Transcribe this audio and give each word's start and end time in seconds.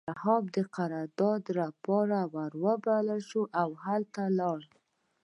شواب 0.17 0.43
د 0.55 0.57
قرارداد 0.75 1.43
لپاره 1.59 2.17
وبلل 2.65 3.21
شو 3.29 3.41
او 3.61 3.69
هلته 3.85 4.21
لاړ 4.39 4.59